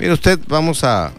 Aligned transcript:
Mire 0.00 0.14
usted, 0.14 0.40
vamos 0.48 0.82
a 0.82 1.12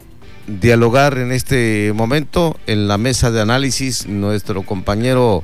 dialogar 0.48 1.20
en 1.20 1.32
este 1.32 1.94
momento 1.94 2.58
en 2.66 2.88
la 2.88 2.98
mesa 2.98 3.30
de 3.30 3.40
análisis 3.40 4.08
nuestro 4.08 4.64
compañero 4.64 5.44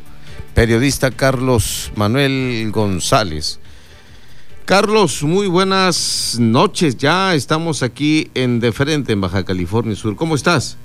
periodista 0.55 1.11
Carlos 1.11 1.91
Manuel 1.95 2.71
González. 2.73 3.59
Carlos, 4.65 5.21
muy 5.21 5.45
buenas 5.45 6.37
noches. 6.39 6.97
Ya 6.97 7.35
estamos 7.35 7.83
aquí 7.83 8.31
en 8.33 8.59
De 8.59 8.71
Frente, 8.71 9.13
en 9.13 9.21
Baja 9.21 9.45
California 9.45 9.95
Sur. 9.95 10.15
¿Cómo 10.15 10.33
estás? 10.33 10.75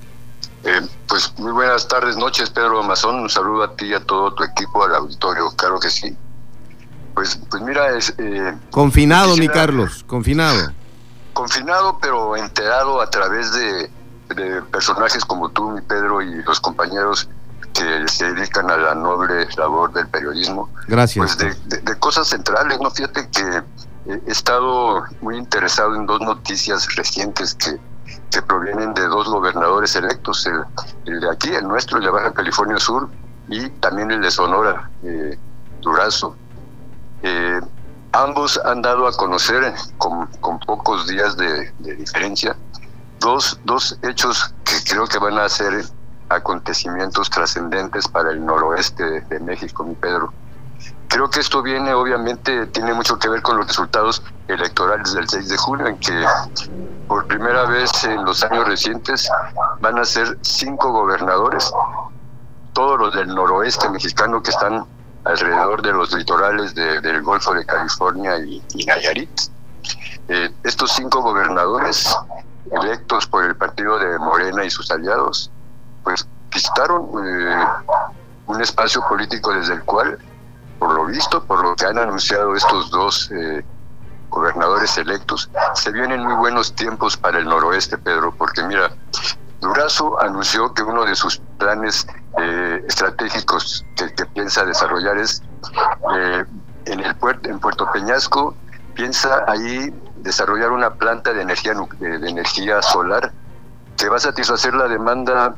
Eh, 0.63 0.79
pues 1.07 1.33
muy 1.39 1.53
buenas 1.53 1.87
tardes, 1.87 2.17
noches, 2.17 2.51
Pedro 2.51 2.83
Amazón. 2.83 3.15
Un 3.15 3.31
saludo 3.31 3.63
a 3.63 3.75
ti 3.75 3.87
y 3.87 3.93
a 3.95 3.99
todo 4.01 4.31
tu 4.35 4.43
equipo, 4.43 4.83
al 4.83 4.93
auditorio, 4.93 5.49
claro 5.57 5.79
que 5.79 5.89
sí. 5.89 6.15
Pues, 7.15 7.35
pues 7.49 7.63
mira, 7.63 7.97
es... 7.97 8.13
Eh, 8.19 8.53
confinado, 8.69 9.35
mi 9.37 9.47
Carlos, 9.47 10.03
confinado 10.05 10.71
confinado, 11.33 11.97
pero 12.01 12.35
enterado 12.37 13.01
a 13.01 13.09
través 13.09 13.51
de, 13.53 13.89
personajes 14.71 15.25
como 15.25 15.49
tú, 15.49 15.69
mi 15.69 15.81
Pedro, 15.81 16.21
y 16.21 16.41
los 16.43 16.59
compañeros 16.59 17.29
que 17.73 18.07
se 18.07 18.33
dedican 18.33 18.69
a 18.71 18.77
la 18.77 18.95
noble 18.95 19.47
labor 19.57 19.91
del 19.93 20.07
periodismo. 20.07 20.69
Gracias. 20.87 21.35
Pues 21.35 21.83
de, 21.83 21.99
cosas 21.99 22.27
centrales, 22.27 22.79
¿no? 22.79 22.89
Fíjate 22.89 23.29
que 23.29 23.63
he 24.05 24.31
estado 24.31 25.03
muy 25.21 25.37
interesado 25.37 25.95
en 25.95 26.05
dos 26.05 26.21
noticias 26.21 26.95
recientes 26.95 27.53
que, 27.55 27.79
que 28.31 28.41
provienen 28.41 28.93
de 28.93 29.03
dos 29.07 29.27
gobernadores 29.27 29.95
electos, 29.95 30.47
el, 31.05 31.19
de 31.19 31.29
aquí, 31.29 31.49
el 31.49 31.67
nuestro, 31.67 31.97
el 31.97 32.05
de 32.05 32.09
Baja 32.09 32.33
California 32.33 32.77
Sur, 32.77 33.09
y 33.47 33.69
también 33.69 34.11
el 34.11 34.21
de 34.21 34.31
Sonora, 34.31 34.89
eh, 35.03 35.37
Durazo. 35.81 36.35
Eh, 37.21 37.61
Ambos 38.13 38.61
han 38.63 38.83
dado 38.83 39.07
a 39.07 39.11
conocer, 39.11 39.73
con, 39.97 40.29
pocos 40.67 41.07
días 41.07 41.35
de, 41.35 41.71
diferencia, 41.79 42.55
dos, 43.19 43.59
dos 43.63 43.97
hechos 44.03 44.53
que 44.63 44.75
creo 44.87 45.07
que 45.07 45.17
van 45.17 45.39
a 45.39 45.49
ser 45.49 45.83
acontecimientos 46.29 47.31
trascendentes 47.31 48.07
para 48.07 48.29
el 48.29 48.45
noroeste 48.45 49.21
de 49.21 49.39
México, 49.39 49.83
mi 49.83 49.95
Pedro. 49.95 50.31
Creo 51.07 51.27
que 51.31 51.39
esto 51.39 51.63
viene, 51.63 51.91
obviamente, 51.95 52.67
tiene 52.67 52.93
mucho 52.93 53.17
que 53.17 53.29
ver 53.29 53.41
con 53.41 53.57
los 53.57 53.67
resultados 53.67 54.21
electorales 54.47 55.11
del 55.13 55.27
6 55.27 55.49
de 55.49 55.57
junio, 55.57 55.87
en 55.87 55.97
que 55.97 56.23
por 57.07 57.25
primera 57.25 57.65
vez 57.65 58.03
en 58.03 58.23
los 58.25 58.43
años 58.43 58.67
recientes 58.67 59.27
van 59.79 59.97
a 59.97 60.05
ser 60.05 60.37
cinco 60.41 60.91
gobernadores, 60.91 61.71
todos 62.73 62.99
los 62.99 63.15
del 63.15 63.33
noroeste 63.33 63.89
mexicano 63.89 64.43
que 64.43 64.51
están 64.51 64.85
alrededor 65.25 65.81
de 65.81 65.93
los 65.93 66.13
litorales 66.13 66.75
del 66.75 67.21
Golfo 67.21 67.53
de 67.53 67.65
California 67.65 68.37
y, 68.39 68.61
Nayarit. 68.85 69.29
Eh, 70.29 70.49
estos 70.63 70.91
cinco 70.93 71.21
gobernadores 71.21 72.15
electos 72.71 73.27
por 73.27 73.43
el 73.43 73.55
partido 73.55 73.99
de 73.99 74.17
Morena 74.19 74.63
y 74.63 74.69
sus 74.69 74.89
aliados, 74.91 75.51
pues 76.03 76.27
visitaron 76.49 77.09
eh, 77.25 77.65
un 78.47 78.61
espacio 78.61 79.03
político 79.07 79.53
desde 79.53 79.73
el 79.73 79.83
cual, 79.83 80.17
por 80.79 80.93
lo 80.93 81.05
visto, 81.05 81.43
por 81.43 81.63
lo 81.63 81.75
que 81.75 81.85
han 81.85 81.97
anunciado 81.97 82.55
estos 82.55 82.89
dos 82.91 83.31
eh, 83.31 83.63
gobernadores 84.29 84.97
electos, 84.97 85.49
se 85.75 85.91
vienen 85.91 86.23
muy 86.23 86.33
buenos 86.35 86.73
tiempos 86.73 87.17
para 87.17 87.39
el 87.39 87.45
noroeste, 87.45 87.97
Pedro, 87.97 88.33
porque 88.35 88.63
mira, 88.63 88.91
Durazo 89.61 90.19
anunció 90.21 90.73
que 90.73 90.83
uno 90.83 91.05
de 91.05 91.15
sus 91.15 91.41
planes 91.63 92.05
eh, 92.39 92.83
estratégicos 92.87 93.85
que, 93.95 94.25
piensa 94.33 94.65
desarrollar 94.65 95.17
es 95.17 95.41
eh, 96.15 96.43
en 96.85 96.99
el 96.99 97.15
puerto, 97.15 97.49
en 97.49 97.59
Puerto 97.59 97.89
Peñasco, 97.93 98.53
piensa 98.95 99.45
ahí 99.47 99.93
desarrollar 100.17 100.71
una 100.71 100.93
planta 100.95 101.31
de 101.31 101.41
energía 101.41 101.73
de, 101.99 102.29
energía 102.29 102.81
solar 102.81 103.31
que 103.97 104.09
va 104.09 104.17
a 104.17 104.19
satisfacer 104.19 104.73
la 104.73 104.87
demanda 104.87 105.55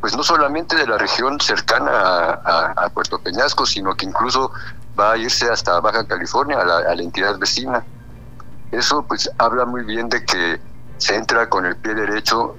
pues 0.00 0.16
no 0.16 0.22
solamente 0.24 0.74
de 0.76 0.86
la 0.86 0.98
región 0.98 1.38
cercana 1.40 1.90
a, 1.94 2.88
Puerto 2.92 3.18
Peñasco, 3.18 3.66
sino 3.66 3.94
que 3.94 4.06
incluso 4.06 4.50
va 4.98 5.12
a 5.12 5.16
irse 5.16 5.48
hasta 5.48 5.78
Baja 5.80 6.06
California, 6.06 6.58
a 6.58 6.64
la, 6.64 6.78
a 6.78 6.94
la 6.94 7.02
entidad 7.02 7.38
vecina. 7.38 7.84
Eso 8.72 9.04
pues 9.06 9.30
habla 9.38 9.66
muy 9.66 9.84
bien 9.84 10.08
de 10.08 10.24
que 10.24 10.60
se 10.96 11.14
entra 11.14 11.48
con 11.48 11.66
el 11.66 11.76
pie 11.76 11.94
derecho 11.94 12.56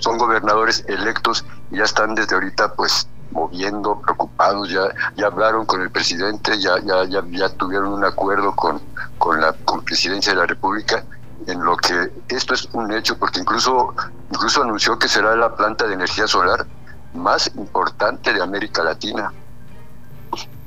son 0.00 0.18
gobernadores 0.18 0.84
electos 0.88 1.44
ya 1.70 1.84
están 1.84 2.14
desde 2.14 2.34
ahorita 2.34 2.74
pues 2.74 3.06
moviendo, 3.30 4.00
preocupados, 4.00 4.68
ya, 4.70 4.82
ya 5.16 5.26
hablaron 5.26 5.64
con 5.64 5.80
el 5.82 5.90
presidente, 5.90 6.60
ya, 6.60 6.78
ya, 6.84 7.04
ya, 7.04 7.22
ya 7.30 7.48
tuvieron 7.50 7.92
un 7.92 8.04
acuerdo 8.04 8.54
con, 8.56 8.80
con 9.18 9.40
la 9.40 9.52
con 9.64 9.84
presidencia 9.84 10.32
de 10.32 10.38
la 10.40 10.46
República 10.46 11.04
en 11.46 11.64
lo 11.64 11.76
que 11.76 12.12
esto 12.28 12.54
es 12.54 12.68
un 12.72 12.92
hecho 12.92 13.16
porque 13.18 13.40
incluso 13.40 13.94
incluso 14.30 14.62
anunció 14.62 14.98
que 14.98 15.08
será 15.08 15.34
la 15.36 15.54
planta 15.54 15.86
de 15.86 15.94
energía 15.94 16.26
solar 16.26 16.66
más 17.14 17.50
importante 17.56 18.32
de 18.32 18.42
América 18.42 18.82
Latina. 18.82 19.32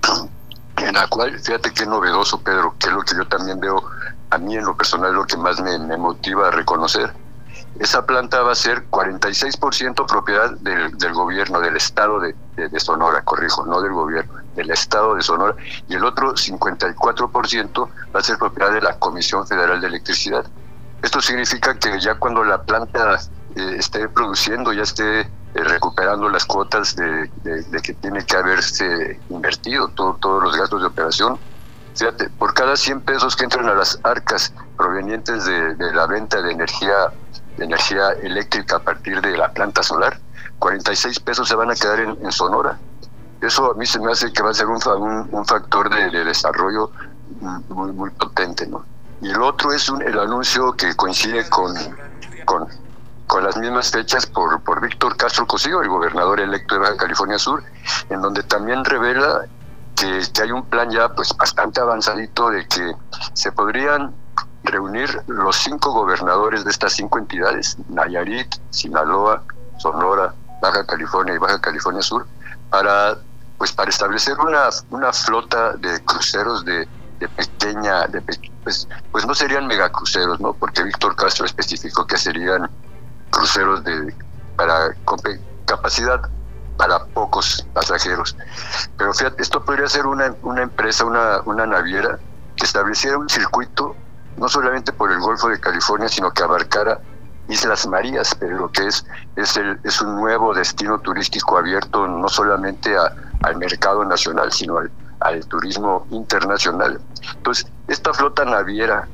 En 0.75 0.96
la 0.96 1.08
cual 1.08 1.40
fíjate 1.40 1.72
qué 1.72 1.85
novedoso 1.85 2.41
Pedro 2.41 2.75
que 2.80 2.88
es 2.88 2.94
lo 2.94 3.02
que 3.03 3.16
yo 3.16 3.28
también 3.28 3.59
veo 3.59 3.84
a 4.31 4.38
mí 4.40 4.56
en 4.56 4.66
lo 4.66 4.75
personal 4.75 5.14
lo 5.14 5.25
que 5.25 5.38
más 5.38 5.62
me, 5.62 5.78
me 5.78 5.97
motiva 5.97 6.47
a 6.47 6.52
reconocer 6.52 7.14
esa 7.79 8.06
planta 8.06 8.41
va 8.41 8.51
a 8.51 8.56
ser 8.56 8.88
46% 8.89 10.06
propiedad 10.06 10.51
del, 10.59 10.95
del, 10.97 11.13
gobierno, 11.13 11.59
del 11.59 11.75
estado 11.75 12.19
de, 12.19 12.35
de, 12.56 12.79
Sonora, 12.79 13.23
corrijo, 13.23 13.66
no 13.66 13.81
del 13.81 13.94
gobierno, 13.94 14.34
del 14.56 14.69
estado 14.69 15.16
de 15.16 15.23
Sonora, 15.23 15.56
y 15.88 15.95
el 15.95 16.03
otro 16.03 16.34
54% 16.34 17.89
va 18.16 18.19
a 18.19 18.23
ser 18.23 18.38
propiedad 18.38 18.72
de 18.72 18.81
la 18.81 19.00
Comisión 19.00 19.47
Federal 19.47 19.81
de 19.81 19.88
Electricidad. 19.88 20.45
Esto 21.01 21.19
significa 21.19 21.78
que 21.78 22.00
ya 22.00 22.16
cuando 22.16 22.44
la 22.44 22.61
planta 22.61 23.19
eh, 23.56 23.75
esté 23.78 24.07
produciendo, 24.07 24.72
ya 24.72 24.84
esté 24.84 25.22
eh, 25.22 25.28
recuperando 25.55 26.29
las 26.29 26.45
cuotas 26.45 26.95
de, 26.95 27.29
de, 27.44 27.81
que 27.81 27.94
tiene 27.95 28.23
que 28.23 28.38
haberse 28.38 29.19
invertido, 29.29 29.88
todo, 29.90 30.16
todos 30.22 30.44
los 30.44 30.55
gastos 30.55 30.81
de 30.81 30.88
operación, 30.88 31.40
fíjate, 31.95 32.29
por 32.29 32.53
cada 32.53 32.75
100 32.75 33.01
pesos 33.01 33.35
que 33.35 33.45
entran 33.45 33.67
a 33.67 33.73
las 33.73 34.00
arcas 34.03 34.53
provenientes 34.78 35.45
de, 35.45 35.75
de 35.75 35.94
la 35.94 36.05
venta 36.05 36.41
de 36.41 36.51
energía 36.51 37.11
de 37.58 37.66
energía 37.66 38.12
eléctrica 38.22 38.78
a 38.78 38.80
partir 38.80 39.22
de 39.22 39.38
la 39.38 39.52
planta 39.52 39.84
solar, 39.84 40.19
46 40.59 41.19
pesos 41.19 41.47
se 41.47 41.56
van 41.56 41.72
a 41.72 41.75
quedar 41.75 42.00
en, 42.00 42.31
Sonora. 42.31 42.78
Eso 43.41 43.72
a 43.72 43.74
mí 43.75 43.86
se 43.86 44.00
me 44.00 44.12
hace 44.12 44.31
que 44.31 44.41
va 44.41 44.52
a 44.52 44.53
ser 44.53 44.68
un, 44.68 44.80
un, 45.31 45.46
factor 45.46 45.90
de, 45.90 46.24
desarrollo 46.24 46.91
muy, 47.69 47.91
muy 47.91 48.09
potente. 48.12 48.66
¿no? 48.68 48.86
Y 49.22 49.30
el 49.30 49.41
otro 49.41 49.74
es 49.74 49.90
el 50.06 50.18
anuncio 50.18 50.74
que 50.74 50.96
coincide 50.96 51.50
con, 51.50 51.74
con, 52.46 52.68
con 53.28 53.44
las 53.44 53.58
mismas 53.58 53.91
fechas 53.91 54.25
por, 54.25 54.62
por 54.62 54.81
Víctor 54.81 55.18
Castro 55.18 55.46
Cosío, 55.46 55.81
el 55.81 55.90
gobernador 55.90 56.40
electo 56.40 56.75
de 56.75 56.81
Baja 56.81 56.97
California 56.97 57.38
Sur, 57.38 57.64
en 58.09 58.22
donde 58.22 58.44
también 58.44 58.85
revela 58.85 59.46
que, 59.96 60.22
que 60.34 60.41
hay 60.41 60.52
un 60.52 60.66
plan 60.66 60.90
ya 60.90 61.09
pues 61.09 61.35
bastante 61.38 61.81
avanzadito 61.81 62.50
de 62.50 62.68
que 62.68 62.96
se 63.34 63.52
podrían 63.52 64.14
reunir 64.63 65.22
los 65.28 65.56
cinco 65.57 65.91
gobernadores 65.91 66.63
de 66.63 66.72
estas 66.72 66.94
cinco 66.94 67.19
entidades, 67.19 67.78
Nayarit, 67.90 68.56
Sinaloa, 68.69 69.44
Sonora, 69.78 70.34
Baja 70.62 70.85
California 70.85 71.35
y 71.35 71.38
Baja 71.38 71.59
California 71.59 72.01
Sur, 72.01 72.25
para 72.69 73.18
pues 73.57 73.72
para 73.72 73.90
establecer 73.90 74.38
una, 74.40 74.69
una 74.90 75.13
flota 75.13 75.73
de 75.73 76.03
cruceros 76.03 76.66
de, 76.66 76.88
pequeña, 77.38 78.07
de, 78.07 78.22
pues, 78.63 78.90
pues 79.12 79.25
no 79.25 79.34
serían 79.34 79.68
megacruceros, 79.68 80.41
¿no? 80.41 80.52
Porque 80.52 80.84
Víctor 80.84 81.16
Castro 81.16 81.46
especificó 81.46 82.06
que 82.06 82.18
serían 82.18 82.69
cruceros 83.29 83.81
de 83.85 84.13
para 84.57 84.94
con 85.06 85.18
capacidad 85.66 86.29
para 86.78 87.06
pocos 87.06 87.66
pasajeros. 87.73 88.35
Pero 88.97 89.13
fíjate, 89.13 89.41
esto 89.41 89.63
podría 89.63 89.88
ser 89.88 90.06
una, 90.06 90.35
una 90.41 90.63
empresa, 90.63 91.06
una, 91.06 91.41
una 91.46 91.66
naviera 91.66 92.19
que 92.57 92.66
estableciera 92.66 93.18
un 93.18 93.29
circuito 93.29 93.96
no 94.38 94.50
solamente 94.50 94.92
por 94.92 95.12
el 95.12 95.20
Golfo 95.20 95.50
de 95.50 95.60
California, 95.60 96.10
sino 96.10 96.32
que 96.32 96.44
abarcara 96.44 97.00
Islas 97.50 97.85
Marías, 97.88 98.35
pero 98.40 98.58
lo 98.58 98.72
que 98.72 98.88
es 98.88 99.06
es, 99.35 99.58
el, 99.58 99.80
es 99.84 100.02
un 100.02 100.16
nuevo 100.16 100.53
destino 100.53 101.00
turístico 101.00 101.58
abierto 101.58 102.08
no 102.08 102.30
solamente 102.30 102.96
al 102.97 103.58
mercado 103.58 104.06
nacional, 104.06 104.52
sino 104.52 104.78
al, 104.78 104.91
al 105.20 105.46
turismo 105.47 106.08
internacional. 106.12 107.00
Entonces, 107.35 107.68
esta 107.88 108.14
flota 108.14 108.46
naviera, 108.46 109.08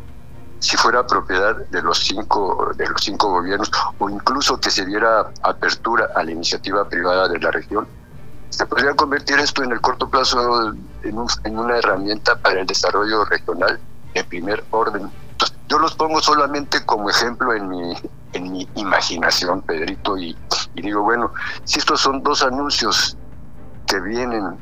si 0.59 0.77
fuera 0.77 1.07
propiedad 1.07 1.55
de 1.55 1.81
los 1.81 1.99
cinco 1.99 2.71
de 2.75 2.87
los 2.87 3.01
cinco 3.01 3.29
gobiernos 3.29 3.71
o 3.97 4.09
incluso 4.09 4.59
que 4.59 4.69
se 4.69 4.85
diera 4.85 5.31
apertura 5.41 6.09
a 6.15 6.23
la 6.23 6.31
iniciativa 6.31 6.87
privada 6.87 7.27
de 7.29 7.39
la 7.39 7.51
región, 7.51 7.87
se 8.49 8.65
podría 8.65 8.93
convertir 8.95 9.39
esto 9.39 9.63
en 9.63 9.71
el 9.71 9.81
corto 9.81 10.09
plazo 10.09 10.73
en, 11.03 11.17
un, 11.17 11.27
en 11.43 11.57
una 11.57 11.77
herramienta 11.77 12.35
para 12.35 12.59
el 12.59 12.67
desarrollo 12.67 13.25
regional 13.25 13.79
de 14.13 14.23
primer 14.23 14.63
orden. 14.71 15.11
yo 15.67 15.79
los 15.79 15.95
pongo 15.95 16.21
solamente 16.21 16.83
como 16.85 17.09
ejemplo 17.09 17.53
en 17.53 17.69
mi, 17.69 17.93
en 18.33 18.51
mi 18.51 18.67
imaginación, 18.75 19.61
Pedrito, 19.61 20.17
y, 20.17 20.35
digo, 20.75 21.03
bueno, 21.03 21.31
si 21.63 21.79
estos 21.79 22.01
son 22.01 22.23
dos 22.23 22.43
anuncios 22.43 23.17
que 23.87 23.99
vienen 23.99 24.57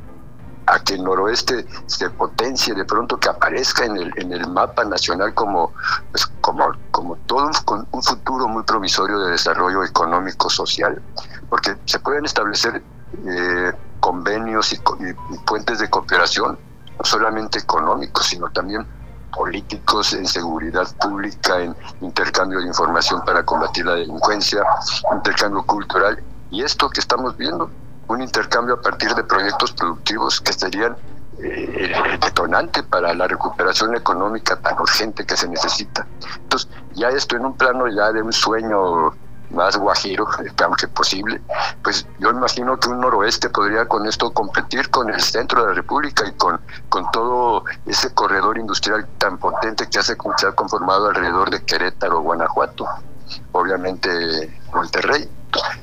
a 0.67 0.79
que 0.79 0.95
el 0.95 1.03
noroeste 1.03 1.65
se 1.85 2.09
potencie, 2.09 2.73
de 2.73 2.83
pronto 2.83 3.17
que 3.17 3.29
aparezca 3.29 3.85
en 3.85 3.95
el, 3.95 4.13
en 4.17 4.33
el 4.33 4.47
mapa 4.49 4.83
nacional 4.83 5.33
como, 5.33 5.71
pues, 6.11 6.27
como, 6.41 6.71
como 6.91 7.15
todo 7.25 7.49
un, 7.67 7.87
un 7.91 8.03
futuro 8.03 8.47
muy 8.49 8.63
promisorio 8.63 9.17
de 9.19 9.31
desarrollo 9.31 9.83
económico, 9.83 10.49
social, 10.49 11.01
porque 11.49 11.77
se 11.85 11.99
pueden 11.99 12.25
establecer 12.25 12.83
eh, 13.25 13.71
convenios 14.01 14.73
y, 14.73 14.75
y, 14.75 15.37
puentes 15.45 15.79
de 15.79 15.89
cooperación, 15.89 16.59
no 16.97 17.05
solamente 17.05 17.59
económicos, 17.59 18.27
sino 18.27 18.49
también 18.49 18.85
políticos 19.37 20.13
en 20.13 20.25
seguridad 20.25 20.87
pública, 20.99 21.61
en 21.61 21.75
intercambio 22.01 22.59
de 22.59 22.67
información 22.67 23.21
para 23.23 23.43
combatir 23.43 23.85
la 23.85 23.95
delincuencia, 23.95 24.63
intercambio 25.13 25.63
cultural. 25.63 26.21
Y 26.49 26.63
esto 26.63 26.89
que 26.89 26.99
estamos 26.99 27.37
viendo, 27.37 27.69
un 28.07 28.21
intercambio 28.21 28.75
a 28.75 28.81
partir 28.81 29.13
de 29.13 29.23
proyectos 29.23 29.71
productivos 29.73 30.41
que 30.41 30.53
serían 30.53 30.95
eh, 31.39 31.93
el 32.11 32.19
detonante 32.19 32.81
para 32.83 33.13
la 33.13 33.27
recuperación 33.27 33.95
económica 33.95 34.55
tan 34.59 34.79
urgente 34.79 35.25
que 35.25 35.37
se 35.37 35.47
necesita. 35.47 36.07
Entonces, 36.39 36.69
ya 36.93 37.09
esto 37.09 37.35
en 37.35 37.45
un 37.45 37.55
plano 37.55 37.87
ya 37.87 38.11
de 38.11 38.21
un 38.21 38.33
sueño 38.33 39.13
más 39.49 39.77
guajiro, 39.77 40.27
aunque 40.63 40.87
posible, 40.87 41.41
pues 41.83 42.05
yo 42.19 42.31
imagino 42.31 42.79
que 42.79 42.89
un 42.89 42.99
noroeste 42.99 43.49
podría 43.49 43.87
con 43.87 44.05
esto 44.05 44.31
competir 44.31 44.89
con 44.89 45.09
el 45.09 45.21
centro 45.21 45.61
de 45.61 45.67
la 45.69 45.73
República 45.73 46.25
y 46.27 46.33
con, 46.33 46.59
con 46.89 47.09
todo 47.11 47.63
ese 47.85 48.13
corredor 48.13 48.57
industrial 48.57 49.07
tan 49.17 49.37
potente 49.37 49.87
que, 49.89 49.99
hace, 49.99 50.15
se 50.37 50.47
ha 50.47 50.51
conformado 50.51 51.07
alrededor 51.07 51.49
de 51.49 51.63
Querétaro, 51.63 52.21
Guanajuato, 52.21 52.85
obviamente 53.51 54.59
Monterrey. 54.73 55.29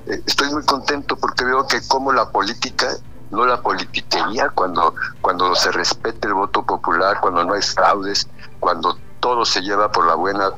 Eh, 0.06 0.22
estoy 0.26 0.50
muy 0.50 0.64
contento 0.64 1.17
porque 1.17 1.44
veo 1.44 1.67
que 1.67 1.81
como 1.88 2.12
la 2.12 2.28
política 2.31 2.88
no 3.31 3.46
la 3.46 3.60
politiquería 3.60 4.50
cuando 4.50 4.94
cuando 5.20 5.55
se 5.56 5.72
respete 5.72 6.28
el 6.28 6.34
voto 6.34 6.62
popular, 6.62 7.19
cuando 7.20 7.44
no 7.44 7.55
hay 7.55 7.62
fraudes, 7.62 8.28
cuando 8.60 8.96
todo 9.20 9.44
se 9.44 9.62
lleva 9.62 9.90
por 9.90 10.06
la 10.06 10.14
buena 10.14 10.50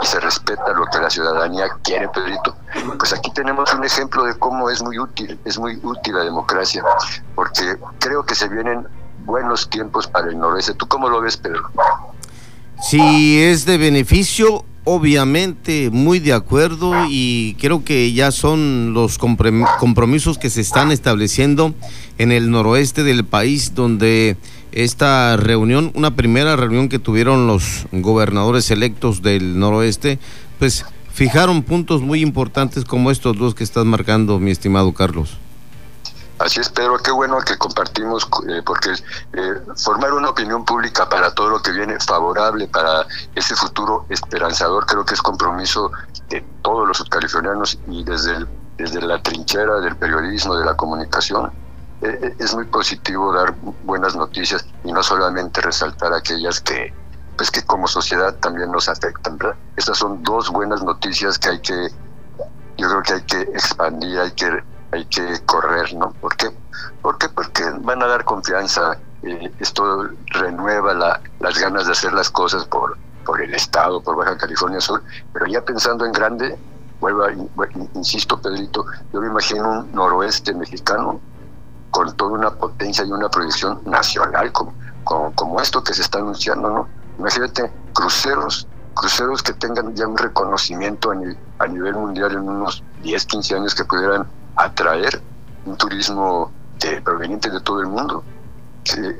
y 0.00 0.06
se 0.06 0.20
respeta 0.20 0.72
lo 0.72 0.86
que 0.86 0.98
la 0.98 1.10
ciudadanía 1.10 1.64
quiere, 1.82 2.08
Pedrito. 2.08 2.56
Pues 2.98 3.12
aquí 3.12 3.30
tenemos 3.32 3.72
un 3.74 3.84
ejemplo 3.84 4.24
de 4.24 4.38
cómo 4.38 4.70
es 4.70 4.82
muy 4.82 4.98
útil, 4.98 5.38
es 5.44 5.58
muy 5.58 5.78
útil 5.82 6.14
la 6.14 6.24
democracia, 6.24 6.82
porque 7.34 7.76
creo 7.98 8.24
que 8.24 8.34
se 8.34 8.48
vienen 8.48 8.86
buenos 9.24 9.68
tiempos 9.68 10.06
para 10.06 10.28
el 10.28 10.38
noroeste. 10.38 10.74
¿Tú 10.74 10.86
cómo 10.88 11.08
lo 11.08 11.20
ves, 11.20 11.36
Pedro? 11.36 11.70
Si 12.82 13.40
es 13.40 13.64
de 13.64 13.78
beneficio, 13.78 14.64
obviamente 14.84 15.90
muy 15.90 16.18
de 16.18 16.32
acuerdo 16.32 16.92
y 17.08 17.56
creo 17.60 17.84
que 17.84 18.12
ya 18.12 18.32
son 18.32 18.92
los 18.94 19.18
compromisos 19.18 20.38
que 20.38 20.50
se 20.50 20.60
están 20.60 20.90
estableciendo 20.90 21.74
en 22.18 22.32
el 22.32 22.50
noroeste 22.50 23.04
del 23.04 23.24
país 23.24 23.74
donde 23.74 24.36
esta 24.72 25.36
reunión, 25.36 25.92
una 25.94 26.16
primera 26.16 26.56
reunión 26.56 26.88
que 26.88 26.98
tuvieron 26.98 27.46
los 27.46 27.86
gobernadores 27.92 28.70
electos 28.70 29.22
del 29.22 29.58
noroeste, 29.58 30.18
pues 30.58 30.84
fijaron 31.12 31.62
puntos 31.62 32.00
muy 32.00 32.20
importantes 32.20 32.84
como 32.84 33.10
estos 33.10 33.36
dos 33.36 33.54
que 33.54 33.64
estás 33.64 33.84
marcando, 33.84 34.38
mi 34.38 34.50
estimado 34.50 34.92
Carlos. 34.92 35.38
Así 36.38 36.58
es, 36.58 36.70
Pedro, 36.70 36.98
qué 36.98 37.12
bueno 37.12 37.38
que 37.38 37.56
compartimos, 37.56 38.26
eh, 38.48 38.62
porque 38.66 38.90
eh, 38.90 39.54
formar 39.76 40.12
una 40.12 40.30
opinión 40.30 40.64
pública 40.64 41.08
para 41.08 41.32
todo 41.32 41.50
lo 41.50 41.62
que 41.62 41.70
viene 41.70 42.00
favorable 42.00 42.66
para 42.66 43.06
ese 43.36 43.54
futuro 43.54 44.06
esperanzador, 44.08 44.84
creo 44.86 45.04
que 45.04 45.14
es 45.14 45.22
compromiso 45.22 45.92
de 46.30 46.44
todos 46.62 46.88
los 46.88 47.04
californianos 47.04 47.78
y 47.86 48.02
desde, 48.02 48.44
desde 48.76 49.02
la 49.02 49.22
trinchera 49.22 49.78
del 49.80 49.94
periodismo, 49.94 50.56
de 50.56 50.64
la 50.64 50.74
comunicación, 50.74 51.52
es 52.02 52.54
muy 52.54 52.64
positivo 52.64 53.32
dar 53.32 53.54
buenas 53.84 54.16
noticias 54.16 54.66
y 54.84 54.92
no 54.92 55.02
solamente 55.02 55.60
resaltar 55.60 56.12
aquellas 56.12 56.60
que 56.60 56.92
pues 57.36 57.50
que 57.50 57.62
como 57.62 57.88
sociedad 57.88 58.34
también 58.36 58.70
nos 58.70 58.88
afectan, 58.88 59.38
¿verdad? 59.38 59.56
Estas 59.76 59.98
son 59.98 60.22
dos 60.22 60.50
buenas 60.50 60.82
noticias 60.82 61.38
que 61.38 61.48
hay 61.48 61.60
que, 61.60 61.88
yo 62.76 62.88
creo 62.88 63.02
que 63.02 63.12
hay 63.14 63.22
que 63.22 63.40
expandir, 63.52 64.18
hay 64.20 64.30
que, 64.32 64.62
hay 64.92 65.04
que 65.06 65.40
correr, 65.46 65.94
¿no? 65.94 66.12
¿Por 66.20 66.36
qué? 66.36 66.50
Porque 67.02 67.64
van 67.80 68.02
a 68.02 68.06
dar 68.06 68.24
confianza, 68.24 68.98
eh, 69.22 69.52
esto 69.58 70.08
renueva 70.26 70.94
la, 70.94 71.20
las 71.40 71.58
ganas 71.58 71.86
de 71.86 71.92
hacer 71.92 72.12
las 72.12 72.30
cosas 72.30 72.64
por, 72.66 72.96
por 73.24 73.40
el 73.40 73.54
Estado, 73.54 74.00
por 74.02 74.16
Baja 74.16 74.36
California 74.36 74.80
Sur, 74.80 75.02
pero 75.32 75.46
ya 75.46 75.64
pensando 75.64 76.04
en 76.04 76.12
grande, 76.12 76.56
vuelvo, 77.00 77.24
insisto, 77.94 78.40
Pedrito, 78.40 78.84
yo 79.12 79.20
me 79.20 79.28
imagino 79.28 79.80
un 79.80 79.92
noroeste 79.92 80.54
mexicano 80.54 81.20
con 81.92 82.16
toda 82.16 82.32
una 82.32 82.50
potencia 82.50 83.04
y 83.04 83.12
una 83.12 83.28
proyección 83.28 83.80
nacional 83.84 84.50
como, 84.50 84.74
como, 85.04 85.60
esto 85.60 85.84
que 85.84 85.92
se 85.92 86.00
está 86.00 86.18
anunciando, 86.18 86.70
¿no? 86.70 86.88
Imagínate, 87.18 87.70
cruceros, 87.92 88.66
cruceros 88.94 89.42
que 89.42 89.52
tengan 89.52 89.94
ya 89.94 90.06
un 90.06 90.16
reconocimiento 90.16 91.12
a, 91.58 91.66
nivel 91.66 91.94
mundial 91.94 92.32
en 92.32 92.48
unos 92.48 92.82
10, 93.02 93.26
15 93.26 93.56
años 93.56 93.74
que 93.74 93.84
pudieran 93.84 94.26
atraer 94.56 95.20
un 95.66 95.76
turismo 95.76 96.50
proveniente 97.04 97.50
de 97.50 97.60
todo 97.60 97.80
el 97.80 97.88
mundo. 97.88 98.24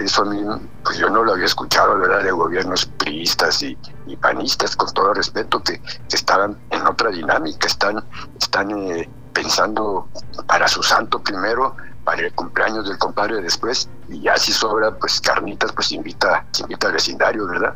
eso 0.00 0.22
a 0.22 0.24
mí, 0.24 0.42
pues 0.82 0.96
yo 0.96 1.10
no 1.10 1.24
lo 1.24 1.34
había 1.34 1.46
escuchado, 1.46 1.98
¿verdad? 1.98 2.24
De 2.24 2.32
gobiernos 2.32 2.86
priistas 2.86 3.62
y, 3.62 3.76
panistas, 4.20 4.76
con 4.76 4.90
todo 4.94 5.12
respeto, 5.12 5.62
que, 5.62 5.78
que, 5.78 6.16
estaban 6.16 6.58
en 6.70 6.86
otra 6.86 7.10
dinámica, 7.10 7.66
están, 7.66 8.02
están 8.40 8.70
eh, 8.70 9.08
pensando 9.32 10.08
para 10.46 10.68
su 10.68 10.82
santo 10.82 11.22
primero 11.22 11.76
para 12.04 12.22
el 12.22 12.32
cumpleaños 12.32 12.88
del 12.88 12.98
compadre 12.98 13.40
después 13.40 13.88
y 14.08 14.20
ya 14.20 14.36
si 14.36 14.52
sobra 14.52 14.96
pues 14.98 15.20
carnitas 15.20 15.72
pues 15.72 15.92
invita 15.92 16.44
invita 16.60 16.88
al 16.88 16.94
vecindario 16.94 17.46
verdad 17.46 17.74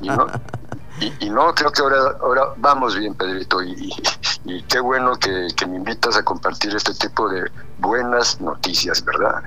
y 0.00 0.08
no 0.08 0.26
y, 1.20 1.30
no 1.30 1.54
creo 1.54 1.72
que 1.72 1.80
ahora 1.80 2.16
ahora 2.20 2.42
vamos 2.58 2.98
bien 2.98 3.14
Pedrito 3.14 3.62
y, 3.62 3.90
qué 4.68 4.80
bueno 4.80 5.16
que, 5.16 5.48
me 5.66 5.76
invitas 5.76 6.16
a 6.16 6.24
compartir 6.24 6.74
este 6.74 6.92
tipo 6.94 7.28
de 7.28 7.50
buenas 7.78 8.40
noticias 8.40 9.04
verdad 9.04 9.42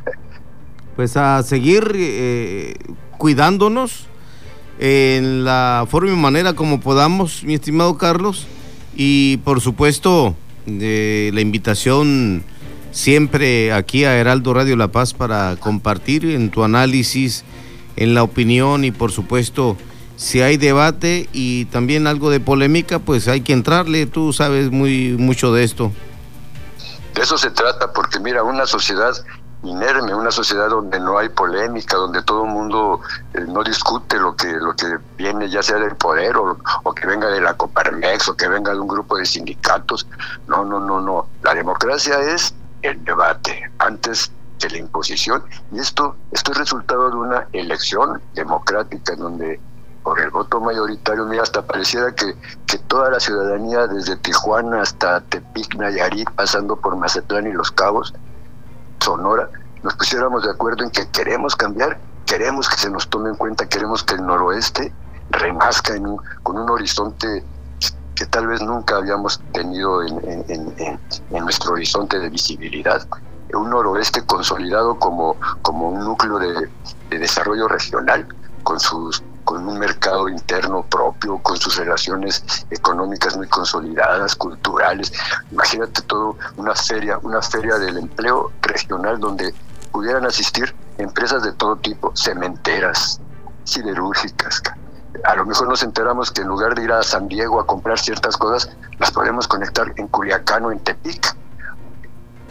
pues 0.96 1.18
a 1.18 1.44
seguir 1.44 1.92
eh, 1.96 2.76
cuidándonos 3.18 4.08
en 4.80 5.44
la 5.44 5.86
forma 5.90 6.12
y 6.12 6.16
manera 6.16 6.54
como 6.54 6.80
podamos 6.80 7.44
mi 7.44 7.56
estimado 7.56 7.98
Carlos 7.98 8.48
y 8.96 9.38
por 9.38 9.62
supuesto 9.62 10.36
de 10.66 11.32
la 11.34 11.42
invitación 11.42 12.44
siempre 12.92 13.74
aquí 13.74 14.06
a 14.06 14.16
Heraldo 14.18 14.54
Radio 14.54 14.76
La 14.76 14.90
Paz 14.90 15.14
para 15.14 15.56
compartir 15.58 16.26
en 16.26 16.50
tu 16.50 16.64
análisis, 16.64 17.44
en 17.96 18.14
la 18.14 18.24
opinión 18.24 18.86
y 18.86 18.92
por 18.92 19.12
supuesto 19.12 19.78
si 20.16 20.42
hay 20.42 20.58
debate 20.58 21.28
y 21.34 21.66
también 21.66 22.08
algo 22.08 22.30
de 22.30 22.40
polémica, 22.40 23.00
pues 23.00 23.28
hay 23.28 23.42
que 23.42 23.54
entrarle, 23.54 24.06
tú 24.06 24.32
sabes 24.32 24.72
muy 24.72 25.16
mucho 25.18 25.52
de 25.52 25.64
esto. 25.64 25.92
De 27.16 27.22
eso 27.22 27.38
se 27.38 27.52
trata, 27.52 27.92
porque 27.94 28.20
mira, 28.20 28.44
una 28.44 28.66
sociedad 28.66 29.14
inerme, 29.64 30.14
una 30.14 30.32
sociedad 30.32 30.70
donde 30.70 31.00
no 31.00 31.18
hay 31.18 31.30
polémica, 31.30 31.98
donde 31.98 32.22
todo 32.24 32.44
el 32.44 32.52
mundo 32.52 33.02
eh, 33.34 33.42
no 33.48 33.64
discute 33.64 34.18
lo 34.18 34.36
que 34.36 34.52
lo 34.52 34.76
que 34.76 34.98
viene, 35.18 35.50
ya 35.50 35.64
sea 35.64 35.78
del 35.78 35.96
poder 35.96 36.36
o, 36.38 36.58
o, 36.84 36.94
que 36.94 37.08
venga 37.08 37.28
de 37.30 37.42
la 37.42 37.56
Coparmex 37.56 38.28
o 38.30 38.36
que 38.36 38.48
venga 38.48 38.74
de 38.74 38.80
un 38.80 38.88
grupo 38.88 39.18
de 39.18 39.26
sindicatos. 39.26 40.08
No, 40.48 40.64
no, 40.66 40.80
no, 40.80 41.00
no. 41.02 41.28
La 41.44 41.54
democracia 41.54 42.20
es 42.20 42.54
el 42.82 43.04
debate 43.06 43.72
antes 43.80 44.32
de 44.60 44.70
la 44.70 44.78
imposición 44.78 45.44
y 45.72 45.80
esto 45.80 46.16
esto 46.32 46.52
es 46.52 46.58
resultado 46.58 47.10
de 47.10 47.16
una 47.16 47.48
elección 47.54 48.22
democrática 48.34 49.14
en 49.14 49.20
donde 49.20 49.60
por 50.04 50.20
el 50.20 50.30
voto 50.30 50.60
mayoritario, 50.60 51.26
mira, 51.26 51.44
hasta 51.44 51.62
pareciera 51.62 52.14
que, 52.14 52.36
que 52.68 52.78
toda 52.78 53.10
la 53.10 53.22
ciudadanía, 53.22 53.88
desde 53.88 54.18
Tijuana 54.18 54.82
hasta 54.82 55.22
Tepic, 55.22 55.76
Nayarit, 55.76 56.30
pasando 56.32 56.76
por 56.76 56.98
Mazatlán 56.98 57.48
y 57.48 57.54
Los 57.54 57.72
Cabos, 57.72 58.14
Sonora, 59.04 59.50
nos 59.84 59.96
pusiéramos 59.96 60.44
de 60.44 60.52
acuerdo 60.52 60.86
en 60.86 60.90
que 60.90 61.10
queremos 61.10 61.58
cambiar, 61.58 62.00
queremos 62.26 62.70
que 62.70 62.78
se 62.78 62.90
nos 62.90 63.10
tome 63.10 63.32
en 63.32 63.36
cuenta, 63.36 63.68
queremos 63.68 64.02
que 64.02 64.16
el 64.16 64.26
noroeste 64.26 64.94
renazca 65.30 65.94
en 65.94 66.16
con 66.42 66.58
un 66.58 66.70
horizonte 66.70 67.44
que 68.16 68.26
tal 68.28 68.48
vez 68.48 68.62
nunca 68.62 68.96
habíamos 68.96 69.42
tenido 69.52 70.02
en, 70.04 71.00
nuestro 71.32 71.74
horizonte 71.74 72.18
de 72.18 72.30
visibilidad. 72.30 73.06
Un 73.54 73.72
noroeste 73.72 74.26
consolidado 74.26 74.98
como 74.98 75.36
un 75.90 76.00
núcleo 76.00 76.40
de, 76.40 76.70
desarrollo 77.10 77.68
regional, 77.68 78.26
con 78.64 78.80
sus 78.80 79.22
con 79.44 79.68
un 79.68 79.80
mercado 79.80 80.30
interno 80.30 80.84
propio, 80.84 81.38
con 81.40 81.58
sus 81.58 81.78
relaciones 81.78 82.44
económicas 82.70 83.36
muy 83.38 83.48
consolidadas, 83.48 84.36
culturales. 84.36 85.12
Imagínate 85.52 86.02
todo 86.04 86.38
una 86.58 86.76
feria, 86.76 87.18
una 87.24 87.42
feria 87.42 87.78
del 87.78 87.98
empleo 87.98 88.52
regional 88.62 89.20
donde 89.20 89.54
pudieran 89.92 90.26
asistir 90.26 90.74
empresas 90.98 91.44
de 91.44 91.54
todo 91.54 91.76
tipo, 91.78 92.12
cementeras, 92.16 93.20
siderúrgicas, 93.64 94.62
a 95.24 95.36
lo 95.36 95.46
mejor 95.46 95.70
nos 95.70 95.84
enteramos 95.84 96.32
que 96.32 96.42
en 96.42 96.48
lugar 96.48 96.76
de 96.76 96.84
ir 96.84 96.92
a 96.92 97.04
San 97.04 97.28
Diego 97.28 97.60
a 97.60 97.68
comprar 97.68 98.00
ciertas 98.00 98.36
cosas, 98.36 98.76
las 99.00 99.12
podemos 99.12 99.48
conectar 99.48 99.94
en 99.96 100.08
Culiacán 100.08 100.66
o 100.66 100.72
en 100.72 100.80
Tepic. 100.80 101.36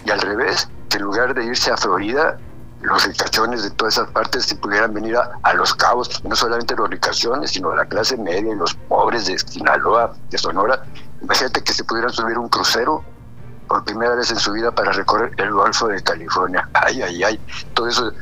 Y 0.05 0.11
al 0.11 0.21
revés, 0.21 0.69
que 0.89 0.97
en 0.99 1.03
lugar 1.03 1.35
de 1.35 1.45
irse 1.45 1.71
a 1.71 1.77
Florida, 1.77 2.39
los 2.83 3.05
ricachones 3.07 3.63
de 3.63 3.71
todas 3.71 3.95
esas 3.95 4.11
partes 4.11 4.45
si 4.47 4.55
pudieran 4.57 4.93
venir 4.93 5.17
a, 5.17 5.55
los 5.55 5.75
cabos, 5.75 6.23
no 6.25 6.35
solamente 6.35 6.75
los 6.77 6.91
ricachones, 6.91 7.53
sino 7.53 7.75
la 7.75 7.85
clase 7.87 8.17
media 8.17 8.53
y 8.53 8.57
los 8.57 8.75
pobres 8.89 9.27
de 9.27 9.39
Sinaloa, 9.39 10.15
de 10.31 10.39
Sonora. 10.39 10.85
Imagínate 11.23 11.63
que 11.63 11.73
se 11.73 11.85
pudieran 11.85 12.13
subir 12.13 12.37
un 12.39 12.49
crucero 12.49 13.05
por 13.69 13.85
primera 13.85 14.15
vez 14.15 14.31
en 14.31 14.39
su 14.39 14.53
vida 14.53 14.73
para 14.73 14.93
recorrer 14.93 15.33
el 15.39 15.53
Golfo 15.53 15.89
de 15.89 16.03
California. 16.03 16.69
Ay, 16.75 17.03
ay, 17.03 17.23
ay, 17.23 17.41
todo 17.75 17.87
eso, 17.87 18.13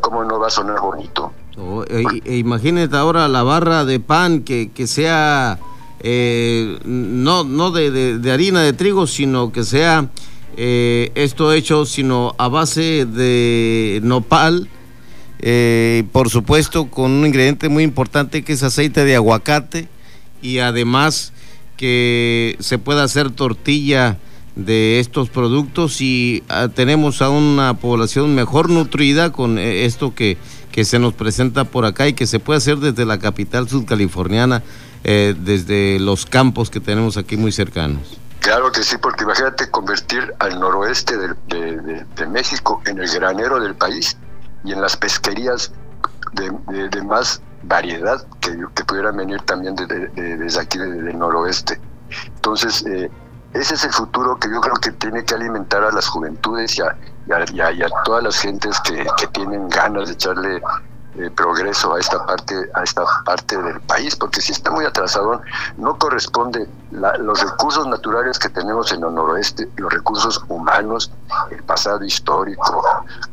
¿cómo 0.00 0.24
no 0.24 0.38
va 0.38 0.46
a 0.46 0.50
sonar 0.50 0.80
bonito? 0.80 1.32
Oh, 1.58 1.84
e, 1.84 2.22
e 2.24 2.36
imagínate 2.36 2.96
ahora 2.96 3.28
la 3.28 3.42
barra 3.42 3.84
de 3.84 3.98
pan 3.98 4.42
que, 4.42 4.70
que 4.72 4.86
sea 4.86 5.58
eh, 6.00 6.78
no, 6.84 7.44
no 7.44 7.70
de, 7.70 8.18
de, 8.18 8.32
harina 8.32 8.60
de 8.60 8.72
trigo, 8.72 9.06
sino 9.06 9.50
que 9.52 9.64
sea 9.64 10.08
eh, 10.56 11.12
esto 11.14 11.52
hecho 11.52 11.84
sino 11.84 12.34
a 12.38 12.48
base 12.48 13.04
de 13.04 14.00
nopal, 14.02 14.68
eh, 15.40 16.04
por 16.12 16.30
supuesto 16.30 16.86
con 16.86 17.10
un 17.10 17.26
ingrediente 17.26 17.68
muy 17.68 17.84
importante 17.84 18.42
que 18.42 18.54
es 18.54 18.62
aceite 18.62 19.04
de 19.04 19.16
aguacate 19.16 19.88
y 20.40 20.58
además 20.58 21.34
que 21.76 22.56
se 22.58 22.78
pueda 22.78 23.04
hacer 23.04 23.30
tortilla 23.30 24.18
de 24.54 24.98
estos 24.98 25.28
productos 25.28 26.00
y 26.00 26.42
ah, 26.48 26.68
tenemos 26.74 27.20
a 27.20 27.28
una 27.28 27.74
población 27.74 28.34
mejor 28.34 28.70
nutrida 28.70 29.32
con 29.32 29.58
eh, 29.58 29.84
esto 29.84 30.14
que, 30.14 30.38
que 30.72 30.86
se 30.86 30.98
nos 30.98 31.12
presenta 31.12 31.64
por 31.64 31.84
acá 31.84 32.08
y 32.08 32.14
que 32.14 32.26
se 32.26 32.40
puede 32.40 32.56
hacer 32.56 32.78
desde 32.78 33.04
la 33.04 33.18
capital 33.18 33.68
sudcaliforniana, 33.68 34.62
desde 35.04 36.00
los 36.00 36.26
campos 36.26 36.68
que 36.68 36.80
tenemos 36.80 37.16
aquí 37.16 37.36
muy 37.36 37.52
cercanos. 37.52 38.18
Claro 38.46 38.70
que 38.70 38.84
sí, 38.84 38.96
porque 38.96 39.24
imagínate 39.24 39.68
convertir 39.72 40.32
al 40.38 40.60
noroeste 40.60 41.16
de, 41.18 42.26
México 42.28 42.80
en 42.86 43.00
el 43.00 43.12
granero 43.12 43.58
del 43.58 43.74
país 43.74 44.16
y 44.62 44.72
en 44.72 44.80
las 44.80 44.96
pesquerías 44.96 45.72
de, 46.32 47.02
más 47.02 47.42
variedad 47.64 48.24
que, 48.38 48.56
que, 48.72 48.84
pudieran 48.84 49.16
venir 49.16 49.42
también 49.42 49.74
desde 49.74 50.60
aquí, 50.60 50.78
del 50.78 51.18
noroeste. 51.18 51.80
Entonces, 52.36 52.86
eh, 52.86 53.10
ese 53.52 53.74
es 53.74 53.82
el 53.82 53.92
futuro 53.92 54.38
que 54.38 54.48
yo 54.48 54.60
creo 54.60 54.76
que 54.76 54.92
tiene 54.92 55.24
que 55.24 55.34
alimentar 55.34 55.82
a 55.82 55.90
las 55.90 56.06
juventudes 56.06 56.78
y 56.78 56.82
a, 56.82 56.96
todas 58.04 58.22
las 58.22 58.38
gentes 58.38 58.78
que, 58.82 59.08
que 59.16 59.26
tienen 59.26 59.68
ganas 59.70 60.06
de 60.06 60.14
echarle 60.14 60.62
progreso 61.34 61.94
a 61.94 62.00
esta 62.00 62.24
parte 62.26 62.54
a 62.74 62.82
esta 62.82 63.04
parte 63.24 63.56
del 63.56 63.80
país 63.80 64.14
porque 64.16 64.40
si 64.40 64.52
está 64.52 64.70
muy 64.70 64.84
atrasado 64.84 65.40
no 65.76 65.98
corresponde 65.98 66.68
los 66.90 67.40
recursos 67.40 67.86
naturales 67.86 68.38
que 68.38 68.48
tenemos 68.48 68.92
en 68.92 69.02
el 69.02 69.14
noroeste 69.14 69.68
los 69.76 69.92
recursos 69.92 70.44
humanos 70.48 71.10
el 71.50 71.62
pasado 71.62 72.04
histórico 72.04 72.82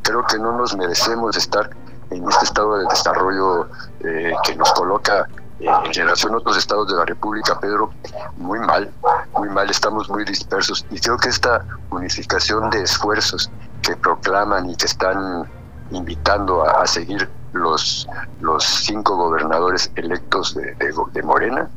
creo 0.02 0.25
que 0.28 0.40
no 0.40 0.58
nos 0.58 0.75
merecemos 0.75 1.36
estar 1.36 1.70
en 2.10 2.30
este 2.30 2.46
estado 2.46 2.78
de 2.78 2.86
desarrollo 2.86 3.68
eh, 4.02 4.34
que 4.44 4.56
nos 4.56 4.72
coloca 4.74 5.28
en 5.60 5.94
relación 5.94 6.34
a 6.34 6.38
otros 6.38 6.58
estados 6.58 6.88
de 6.90 6.96
la 6.96 7.06
República, 7.06 7.58
Pedro, 7.60 7.92
muy 8.38 8.60
mal, 8.60 8.92
muy 9.38 9.50
mal, 9.50 9.70
estamos 9.70 10.10
muy 10.10 10.25
dispersos. 10.25 10.86
Y 10.92 11.00
creo 11.00 11.18
que 11.18 11.30
esta 11.30 11.63
unificación 11.90 12.70
de 12.70 12.84
esfuerzos 12.84 13.50
que 13.82 13.96
proclaman 13.96 14.70
y 14.70 14.75
que 14.75 14.88
están 14.88 15.50
invitando 15.92 16.63
a 16.68 16.86
seguir 16.86 17.30
los, 17.54 18.08
los 18.42 18.64
cinco 18.64 19.16
gobernadores 19.16 19.92
electos 19.96 20.56
de, 20.56 20.76
de, 21.14 21.24
Morena, 21.24 21.70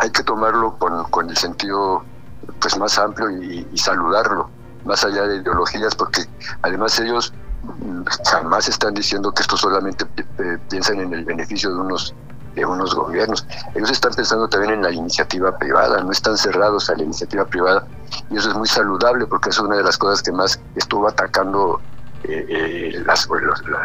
hay 0.00 0.10
que 0.10 0.22
tomarlo 0.22 0.76
con, 0.78 1.04
con, 1.04 1.30
el 1.30 1.36
sentido 1.36 2.04
pues 2.60 2.76
más 2.76 2.98
amplio 2.98 3.30
y, 3.30 3.66
saludarlo, 3.76 4.48
más 4.84 5.04
allá 5.04 5.22
de 5.26 5.36
ideologías, 5.38 5.94
porque 5.94 6.22
además 6.62 6.98
ellos 6.98 7.32
mm, 7.62 8.02
jamás 8.30 8.68
están 8.68 8.94
diciendo 8.94 9.32
que 9.32 9.42
esto 9.42 9.56
solamente 9.56 10.04
eh, 10.38 10.58
piensan 10.68 11.00
en 11.00 11.12
el 11.14 11.24
beneficio 11.24 11.70
de 11.70 11.80
unos 11.80 12.14
de 12.56 12.64
unos 12.64 12.94
gobiernos. 12.94 13.46
Ellos 13.74 13.90
están 13.90 14.14
pensando 14.14 14.48
también 14.48 14.72
en 14.72 14.82
la 14.82 14.90
iniciativa 14.90 15.56
privada, 15.58 16.02
no 16.02 16.10
están 16.10 16.38
cerrados 16.38 16.88
a 16.88 16.96
la 16.96 17.02
iniciativa 17.02 17.44
privada 17.44 17.86
y 18.30 18.38
eso 18.38 18.48
es 18.48 18.56
muy 18.56 18.66
saludable 18.66 19.26
porque 19.26 19.50
es 19.50 19.58
una 19.58 19.76
de 19.76 19.82
las 19.82 19.98
cosas 19.98 20.22
que 20.22 20.32
más 20.32 20.58
estuvo 20.74 21.06
atacando 21.06 21.80
eh, 22.24 22.46
eh, 22.48 23.04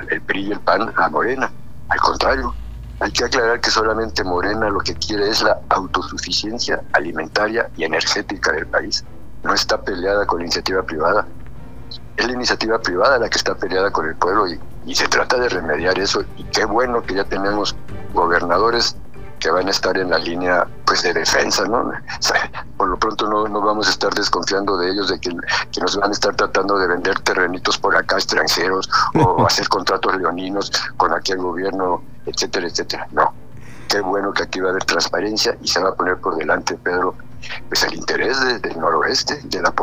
el 0.10 0.22
PRI 0.22 0.48
y 0.48 0.52
el 0.52 0.60
PAN 0.60 0.94
a 0.96 1.10
Morena. 1.10 1.52
Al 1.90 2.00
contrario, 2.00 2.54
hay 3.00 3.12
que 3.12 3.26
aclarar 3.26 3.60
que 3.60 3.70
solamente 3.70 4.24
Morena 4.24 4.70
lo 4.70 4.80
que 4.80 4.96
quiere 4.96 5.30
es 5.30 5.42
la 5.42 5.60
autosuficiencia 5.70 6.82
alimentaria 6.94 7.70
y 7.76 7.84
energética 7.84 8.52
del 8.52 8.68
país. 8.68 9.04
No 9.44 9.54
está 9.54 9.82
peleada 9.82 10.26
con 10.26 10.40
la 10.40 10.46
iniciativa 10.46 10.84
privada. 10.84 11.26
Es 12.16 12.28
la 12.28 12.34
iniciativa 12.34 12.80
privada 12.80 13.18
la 13.18 13.30
que 13.30 13.38
está 13.38 13.56
peleada 13.56 13.92
con 13.92 14.08
el 14.08 14.16
pueblo 14.16 14.48
y, 14.48 14.60
y 14.86 14.96
se 14.96 15.08
trata 15.08 15.38
de 15.38 15.50
remediar 15.50 15.98
eso. 16.00 16.24
Y 16.38 16.44
qué 16.46 16.66
bueno 16.66 17.02
que 17.02 17.16
ya 17.16 17.24
tenemos 17.24 17.76
gobernadores 18.14 18.96
que 19.42 19.50
van 19.50 19.68
a 19.68 19.72
estar 19.72 19.98
en 19.98 20.12
la 20.12 20.20
línea 20.20 20.68
pues 20.86 21.02
de 21.02 21.14
defensa, 21.14 21.66
¿no? 21.66 21.92
lo 22.92 23.00
pronto 23.00 23.28
no, 23.28 23.48
no, 23.48 23.62
vamos 23.62 23.88
a 23.88 23.92
estar 23.92 24.14
desconfiando 24.14 24.78
de 24.78 24.92
ellos 24.92 25.10
de 25.10 25.20
que, 25.20 25.32
que, 25.72 25.82
nos 25.82 25.96
van 25.96 26.10
a 26.10 26.14
estar 26.14 26.36
tratando 26.36 26.78
de 26.78 26.88
vender 26.88 27.20
terrenitos 27.20 27.78
por 27.78 27.96
acá 27.96 28.18
extranjeros 28.18 28.90
o 29.16 29.46
hacer 29.48 29.68
contratos 29.70 30.16
leoninos 30.18 30.72
con 30.98 31.14
aquel 31.14 31.38
gobierno, 31.38 32.04
etcétera, 32.26 32.68
etcétera. 32.68 33.08
No. 33.12 33.34
Qué 33.88 34.02
bueno 34.02 34.32
que 34.34 34.44
aquí 34.44 34.60
va 34.60 34.68
a 34.68 34.72
haber 34.72 34.86
transparencia 34.86 35.58
y 35.62 35.68
se 35.68 35.82
va 35.82 35.90
a 35.90 35.96
poner 35.96 36.18
por 36.18 36.36
delante, 36.36 36.76
Pedro, 36.76 37.16
pues 37.68 37.84
el 37.84 37.96
interés 37.96 38.40
del 38.62 38.80
noroeste, 38.80 39.42
de 39.44 39.62
la 39.62 39.72
población 39.72 39.82